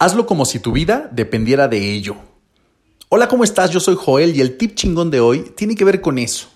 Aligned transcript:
Hazlo 0.00 0.26
como 0.26 0.44
si 0.44 0.60
tu 0.60 0.70
vida 0.70 1.08
dependiera 1.10 1.66
de 1.66 1.92
ello. 1.92 2.14
Hola, 3.08 3.26
¿cómo 3.26 3.42
estás? 3.42 3.70
Yo 3.72 3.80
soy 3.80 3.96
Joel 3.96 4.36
y 4.36 4.40
el 4.40 4.56
tip 4.56 4.76
chingón 4.76 5.10
de 5.10 5.18
hoy 5.18 5.52
tiene 5.56 5.74
que 5.74 5.82
ver 5.82 6.00
con 6.00 6.18
eso. 6.18 6.46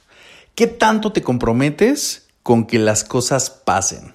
¿Qué 0.54 0.68
tanto 0.68 1.10
te 1.10 1.22
comprometes 1.22 2.28
con 2.44 2.68
que 2.68 2.78
las 2.78 3.02
cosas 3.02 3.50
pasen? 3.50 4.14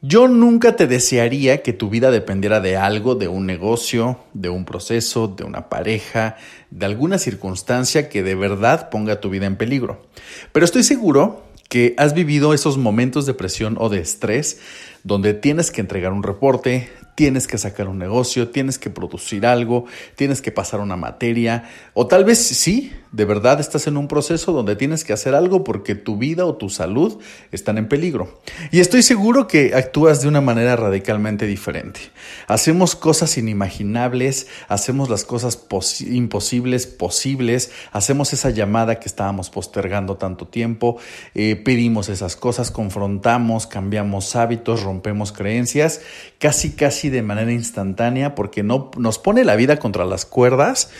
Yo 0.00 0.28
nunca 0.28 0.76
te 0.76 0.86
desearía 0.86 1.62
que 1.62 1.72
tu 1.72 1.90
vida 1.90 2.12
dependiera 2.12 2.60
de 2.60 2.76
algo, 2.76 3.16
de 3.16 3.26
un 3.26 3.46
negocio, 3.46 4.20
de 4.32 4.48
un 4.48 4.64
proceso, 4.64 5.26
de 5.26 5.42
una 5.42 5.68
pareja, 5.68 6.36
de 6.70 6.86
alguna 6.86 7.18
circunstancia 7.18 8.08
que 8.08 8.22
de 8.22 8.36
verdad 8.36 8.90
ponga 8.90 9.20
tu 9.20 9.28
vida 9.28 9.46
en 9.46 9.56
peligro. 9.56 10.06
Pero 10.52 10.64
estoy 10.64 10.84
seguro 10.84 11.42
que 11.68 11.94
has 11.98 12.14
vivido 12.14 12.54
esos 12.54 12.78
momentos 12.78 13.26
de 13.26 13.34
presión 13.34 13.76
o 13.80 13.88
de 13.88 14.00
estrés 14.00 14.60
donde 15.02 15.34
tienes 15.34 15.70
que 15.70 15.80
entregar 15.80 16.12
un 16.12 16.22
reporte, 16.22 16.90
tienes 17.14 17.46
que 17.46 17.58
sacar 17.58 17.88
un 17.88 17.98
negocio, 17.98 18.48
tienes 18.48 18.78
que 18.78 18.90
producir 18.90 19.46
algo, 19.46 19.84
tienes 20.16 20.40
que 20.40 20.52
pasar 20.52 20.80
una 20.80 20.96
materia, 20.96 21.64
o 21.94 22.06
tal 22.06 22.24
vez 22.24 22.38
sí, 22.38 22.92
de 23.12 23.24
verdad 23.24 23.58
estás 23.58 23.86
en 23.88 23.96
un 23.96 24.06
proceso 24.06 24.52
donde 24.52 24.76
tienes 24.76 25.02
que 25.02 25.12
hacer 25.12 25.34
algo 25.34 25.64
porque 25.64 25.94
tu 25.94 26.16
vida 26.16 26.46
o 26.46 26.54
tu 26.54 26.68
salud 26.68 27.18
están 27.50 27.76
en 27.76 27.88
peligro. 27.88 28.40
Y 28.70 28.80
estoy 28.80 29.02
seguro 29.02 29.48
que 29.48 29.74
actúas 29.74 30.22
de 30.22 30.28
una 30.28 30.40
manera 30.40 30.76
radicalmente 30.76 31.46
diferente. 31.46 32.00
Hacemos 32.46 32.94
cosas 32.94 33.36
inimaginables, 33.36 34.46
hacemos 34.68 35.10
las 35.10 35.24
cosas 35.24 35.58
imposibles 36.00 36.86
posibles, 36.86 37.72
hacemos 37.90 38.32
esa 38.32 38.50
llamada 38.50 39.00
que 39.00 39.08
estábamos 39.08 39.50
postergando 39.50 40.16
tanto 40.16 40.46
tiempo, 40.46 40.98
eh, 41.34 41.56
pedimos 41.56 42.08
esas 42.08 42.36
cosas, 42.36 42.70
confrontamos, 42.70 43.66
cambiamos 43.66 44.36
hábitos, 44.36 44.82
rompemos 44.82 45.32
creencias, 45.32 46.00
casi 46.38 46.70
casi 46.70 46.99
de 47.08 47.22
manera 47.22 47.52
instantánea 47.52 48.34
porque 48.34 48.62
no, 48.62 48.90
nos 48.98 49.18
pone 49.18 49.44
la 49.44 49.56
vida 49.56 49.78
contra 49.78 50.04
las 50.04 50.24
cuerdas 50.26 50.90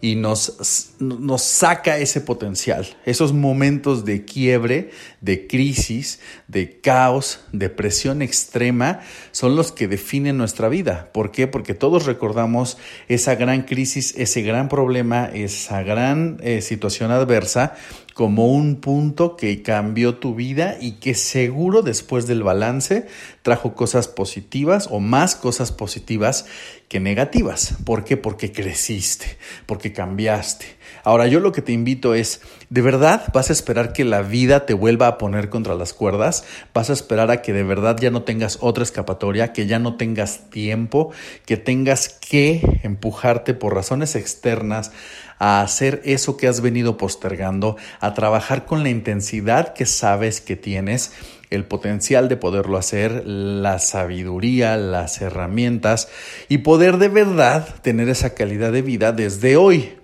y 0.00 0.16
nos, 0.16 0.94
nos 0.98 1.42
saca 1.42 1.98
ese 1.98 2.22
potencial, 2.22 2.86
esos 3.04 3.34
momentos 3.34 4.04
de 4.04 4.24
quiebre, 4.24 4.90
de 5.20 5.46
crisis, 5.46 6.20
de 6.48 6.80
caos, 6.80 7.40
de 7.52 7.68
presión 7.68 8.22
extrema, 8.22 9.00
son 9.30 9.56
los 9.56 9.72
que 9.72 9.88
definen 9.88 10.38
nuestra 10.38 10.68
vida. 10.68 11.10
¿Por 11.12 11.32
qué? 11.32 11.46
Porque 11.46 11.74
todos 11.74 12.06
recordamos 12.06 12.78
esa 13.08 13.34
gran 13.34 13.62
crisis, 13.62 14.14
ese 14.16 14.40
gran 14.42 14.68
problema, 14.68 15.26
esa 15.26 15.82
gran 15.82 16.38
eh, 16.42 16.62
situación 16.62 17.10
adversa 17.10 17.74
como 18.20 18.48
un 18.48 18.82
punto 18.82 19.34
que 19.34 19.62
cambió 19.62 20.16
tu 20.16 20.34
vida 20.34 20.76
y 20.78 21.00
que 21.00 21.14
seguro 21.14 21.80
después 21.80 22.26
del 22.26 22.42
balance 22.42 23.06
trajo 23.40 23.74
cosas 23.74 24.08
positivas 24.08 24.88
o 24.90 25.00
más 25.00 25.34
cosas 25.34 25.72
positivas 25.72 26.44
que 26.90 27.00
negativas. 27.00 27.76
¿Por 27.86 28.04
qué? 28.04 28.18
Porque 28.18 28.52
creciste, 28.52 29.38
porque 29.64 29.94
cambiaste. 29.94 30.66
Ahora 31.02 31.28
yo 31.28 31.40
lo 31.40 31.52
que 31.52 31.62
te 31.62 31.72
invito 31.72 32.12
es, 32.12 32.42
¿de 32.68 32.82
verdad 32.82 33.24
vas 33.32 33.48
a 33.48 33.54
esperar 33.54 33.94
que 33.94 34.04
la 34.04 34.20
vida 34.20 34.66
te 34.66 34.74
vuelva 34.74 35.06
a 35.06 35.16
poner 35.16 35.48
contra 35.48 35.74
las 35.74 35.94
cuerdas? 35.94 36.44
¿Vas 36.74 36.90
a 36.90 36.92
esperar 36.92 37.30
a 37.30 37.40
que 37.40 37.54
de 37.54 37.62
verdad 37.62 37.96
ya 37.98 38.10
no 38.10 38.24
tengas 38.24 38.58
otra 38.60 38.82
escapatoria, 38.82 39.54
que 39.54 39.66
ya 39.66 39.78
no 39.78 39.96
tengas 39.96 40.50
tiempo, 40.50 41.10
que 41.46 41.56
tengas 41.56 42.10
que 42.10 42.80
empujarte 42.82 43.54
por 43.54 43.74
razones 43.74 44.14
externas 44.14 44.92
a 45.40 45.62
hacer 45.62 46.00
eso 46.04 46.36
que 46.36 46.46
has 46.46 46.60
venido 46.60 46.96
postergando, 46.96 47.76
a 47.98 48.14
trabajar 48.14 48.66
con 48.66 48.84
la 48.84 48.90
intensidad 48.90 49.72
que 49.72 49.86
sabes 49.86 50.40
que 50.40 50.54
tienes, 50.54 51.12
el 51.48 51.64
potencial 51.64 52.28
de 52.28 52.36
poderlo 52.36 52.76
hacer, 52.76 53.26
la 53.26 53.80
sabiduría, 53.80 54.76
las 54.76 55.20
herramientas 55.20 56.08
y 56.48 56.58
poder 56.58 56.98
de 56.98 57.08
verdad 57.08 57.74
tener 57.82 58.08
esa 58.08 58.34
calidad 58.34 58.70
de 58.70 58.82
vida 58.82 59.10
desde 59.10 59.56
hoy. 59.56 59.94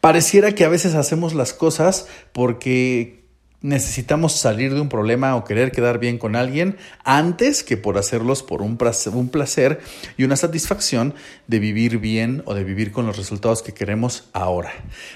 Pareciera 0.00 0.52
que 0.52 0.64
a 0.64 0.68
veces 0.68 0.94
hacemos 0.94 1.34
las 1.34 1.52
cosas 1.52 2.06
porque 2.32 3.25
necesitamos 3.62 4.34
salir 4.34 4.74
de 4.74 4.80
un 4.80 4.88
problema 4.88 5.34
o 5.36 5.44
querer 5.44 5.72
quedar 5.72 5.98
bien 5.98 6.18
con 6.18 6.36
alguien 6.36 6.76
antes 7.04 7.64
que 7.64 7.76
por 7.76 7.98
hacerlos 7.98 8.42
por 8.42 8.62
un 8.62 8.76
placer, 8.76 9.80
y 10.16 10.24
una 10.24 10.36
satisfacción 10.36 11.14
de 11.46 11.58
vivir 11.58 11.98
bien 11.98 12.42
o 12.46 12.54
de 12.54 12.64
vivir 12.64 12.92
con 12.92 13.06
los 13.06 13.16
resultados 13.16 13.62
que 13.62 13.72
queremos 13.72 14.28
ahora. 14.32 14.72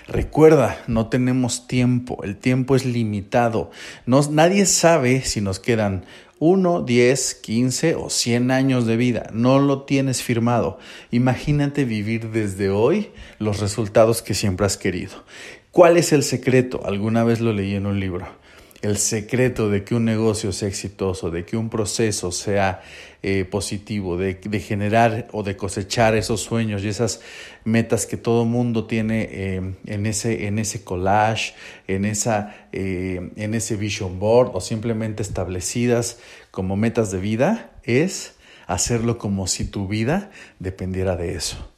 Recuerda, 0.09 0.83
no 0.87 1.09
tenemos 1.09 1.67
tiempo, 1.67 2.23
el 2.25 2.37
tiempo 2.37 2.77
es 2.77 2.85
limitado. 2.85 3.71
nadie 4.07 4.67
sabe 4.67 5.23
si 5.23 5.41
nos 5.41 5.61
quedan 5.61 6.05
1, 6.41 6.83
10, 6.83 7.35
15 7.35 7.95
o 7.97 8.09
100 8.09 8.51
años 8.51 8.87
de 8.87 8.97
vida. 8.97 9.29
No 9.33 9.59
lo 9.59 9.83
tienes 9.83 10.23
firmado. 10.23 10.79
Imagínate 11.11 11.85
vivir 11.85 12.31
desde 12.31 12.71
hoy 12.71 13.11
los 13.39 13.61
resultados 13.61 14.23
que 14.23 14.33
siempre 14.33 14.65
has 14.65 14.79
querido. 14.79 15.23
¿Cuál 15.71 15.99
es 15.99 16.13
el 16.13 16.23
secreto? 16.23 16.81
Alguna 16.87 17.25
vez 17.25 17.41
lo 17.41 17.53
leí 17.53 17.75
en 17.75 17.85
un 17.85 18.01
libro. 18.01 18.27
El 18.83 18.97
secreto 18.97 19.69
de 19.69 19.85
que 19.85 19.95
un 19.95 20.07
negocio 20.07 20.53
sea 20.53 20.69
exitoso, 20.69 21.31
de 21.31 21.45
que 21.45 21.59
un 21.59 21.69
proceso 21.69 22.33
sea 22.33 22.81
eh, 23.23 23.45
positivo, 23.45 24.17
de, 24.17 24.37
generar 24.61 25.29
o 25.33 25.43
de 25.43 25.55
cosechar 25.55 26.15
esos 26.15 26.41
sueños 26.41 26.83
y 26.83 26.89
esas 26.89 27.21
metas 27.65 28.07
que 28.07 28.17
todo 28.17 28.47
mundo 28.47 28.87
tiene 28.87 29.29
eh, 29.31 29.75
en, 29.85 30.07
ese, 30.07 30.47
en 30.47 30.59
ese 30.59 30.83
collage, 30.83 31.53
en, 31.89 32.07
esa, 32.07 32.69
eh, 32.73 33.31
en 33.37 33.53
ese 33.53 33.77
vision 33.77 34.19
board 34.19 34.53
o 34.55 34.63
simplemente 34.63 35.23
establecidas 35.23 36.19
como 36.51 36.77
metas 36.77 37.11
de 37.11 37.19
vida, 37.19 37.73
es 37.83 38.37
hacerlo 38.67 39.19
como 39.19 39.47
si 39.47 39.67
tu 39.67 39.89
vida 39.89 40.31
dependiera 40.59 41.17
de 41.17 41.35
eso. 41.35 41.71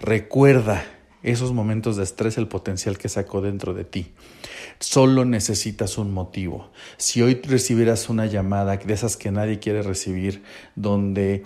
Recuerda 0.00 0.82
esos 1.22 1.52
momentos 1.52 1.96
de 1.96 2.02
estrés, 2.02 2.38
el 2.38 2.48
potencial 2.48 2.98
que 2.98 3.08
sacó 3.08 3.40
dentro 3.40 3.74
de 3.74 3.84
ti. 3.84 4.12
Solo 4.80 5.26
necesitas 5.26 5.98
un 5.98 6.10
motivo. 6.10 6.70
Si 6.96 7.20
hoy 7.20 7.34
recibieras 7.34 8.08
una 8.08 8.24
llamada 8.24 8.78
de 8.78 8.94
esas 8.94 9.18
que 9.18 9.30
nadie 9.30 9.58
quiere 9.58 9.82
recibir, 9.82 10.42
donde 10.74 11.44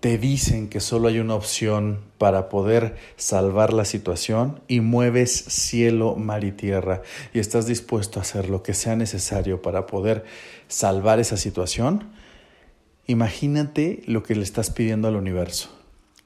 te 0.00 0.18
dicen 0.18 0.68
que 0.68 0.80
solo 0.80 1.08
hay 1.08 1.20
una 1.20 1.34
opción 1.34 2.00
para 2.18 2.50
poder 2.50 2.96
salvar 3.16 3.72
la 3.72 3.86
situación 3.86 4.60
y 4.68 4.80
mueves 4.80 5.32
cielo, 5.32 6.14
mar 6.16 6.44
y 6.44 6.52
tierra 6.52 7.00
y 7.32 7.38
estás 7.38 7.66
dispuesto 7.66 8.18
a 8.18 8.22
hacer 8.22 8.50
lo 8.50 8.62
que 8.62 8.74
sea 8.74 8.94
necesario 8.94 9.62
para 9.62 9.86
poder 9.86 10.24
salvar 10.68 11.18
esa 11.18 11.38
situación, 11.38 12.10
imagínate 13.06 14.02
lo 14.06 14.22
que 14.22 14.34
le 14.34 14.42
estás 14.42 14.70
pidiendo 14.70 15.08
al 15.08 15.16
universo 15.16 15.81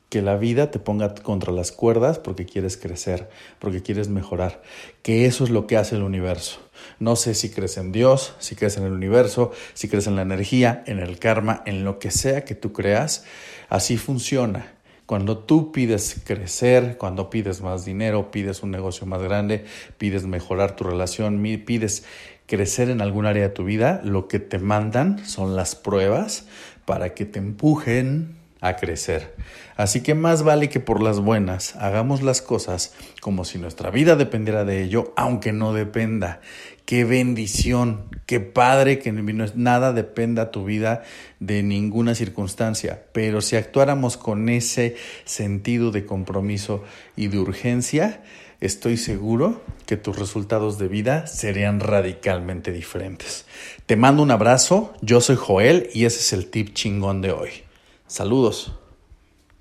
que 0.09 0.23
la 0.23 0.37
vida 0.37 0.71
te 0.71 0.79
ponga 0.79 1.15
contra 1.15 1.53
las 1.53 1.73
cuerdas 1.73 2.19
porque 2.19 2.47
quieres 2.47 2.77
crecer, 2.77 3.29
porque 3.59 3.83
quieres 3.83 4.09
mejorar, 4.09 4.63
que 5.03 5.27
eso 5.27 5.45
es 5.45 5.51
lo 5.51 5.67
que 5.67 5.77
hace 5.77 5.97
el 5.97 6.03
universo. 6.03 6.61
No 7.01 7.17
sé 7.17 7.35
si 7.35 7.51
crees 7.51 7.77
en 7.77 7.91
Dios, 7.91 8.35
si 8.39 8.55
crees 8.55 8.77
en 8.77 8.85
el 8.85 8.93
universo, 8.93 9.51
si 9.75 9.89
crees 9.89 10.07
en 10.07 10.17
la 10.17 10.23
energía, 10.23 10.85
en 10.87 11.01
el 11.01 11.19
karma, 11.19 11.63
en 11.67 11.85
lo 11.85 11.99
que 11.99 12.11
sea 12.11 12.45
que 12.45 12.55
tú 12.55 12.73
creas, 12.73 13.25
así 13.69 13.97
funciona. 13.97 14.73
Cuando 15.07 15.39
tú 15.39 15.71
pides 15.71 16.21
crecer, 16.25 16.97
cuando 16.99 17.31
pides 17.31 17.61
más 17.61 17.85
dinero, 17.85 18.31
pides 18.33 18.63
un 18.63 18.73
negocio 18.73 19.07
más 19.07 19.23
grande, 19.23 19.65
pides 19.99 20.27
mejorar 20.27 20.75
tu 20.75 20.85
relación, 20.85 21.41
pides 21.65 22.05
crecer 22.47 22.91
en 22.91 23.01
algún 23.01 23.27
área 23.27 23.45
de 23.45 23.55
tu 23.55 23.65
vida, 23.65 24.01
lo 24.05 24.29
que 24.29 24.41
te 24.41 24.59
mandan 24.59 25.25
son 25.25 25.55
las 25.55 25.77
pruebas 25.77 26.47
para 26.85 27.15
que 27.15 27.25
te 27.25 27.39
empujen 27.39 28.37
a 28.61 28.77
crecer. 28.77 29.35
Así 29.77 30.03
que 30.03 30.15
más 30.15 30.43
vale 30.43 30.69
que 30.69 30.81
por 30.81 31.03
las 31.03 31.21
buenas 31.21 31.77
hagamos 31.77 32.23
las 32.23 32.41
cosas 32.41 32.95
como 33.21 33.45
si 33.45 33.59
nuestra 33.59 33.91
vida 33.91 34.17
dependiera 34.17 34.65
de 34.65 34.83
ello, 34.83 35.13
aunque 35.17 35.53
no 35.53 35.73
dependa. 35.73 36.41
Qué 36.87 37.05
bendición, 37.05 38.05
qué 38.27 38.41
padre 38.41 39.01
que 39.01 39.13
nada 39.13 39.93
dependa 39.93 40.51
tu 40.53 40.65
vida 40.65 41.03
de 41.41 41.63
ninguna 41.63 42.15
circunstancia, 42.15 43.03
pero 43.13 43.41
si 43.41 43.57
actuáramos 43.57 44.17
con 44.17 44.49
ese 44.49 44.95
sentido 45.25 45.91
de 45.91 46.07
compromiso 46.07 46.85
y 47.17 47.27
de 47.27 47.41
urgencia, 47.41 48.23
estoy 48.61 48.97
seguro 48.97 49.63
que 49.85 49.97
tus 49.97 50.17
resultados 50.17 50.79
de 50.79 50.87
vida 50.87 51.27
serían 51.27 51.81
radicalmente 51.81 52.73
diferentes. 52.73 53.47
Te 53.87 53.97
mando 53.97 54.23
un 54.23 54.31
abrazo, 54.31 54.95
yo 55.03 55.21
soy 55.21 55.37
Joel 55.37 55.91
y 55.93 56.05
ese 56.05 56.21
es 56.21 56.33
el 56.33 56.47
tip 56.47 56.73
chingón 56.73 57.21
de 57.21 57.33
hoy. 57.33 57.66
Saludos. 58.07 58.73